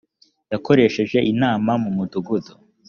yakoresheje 0.51 1.17
inama 1.31 1.71
mu 1.83 1.89
mudugudu 1.97 2.53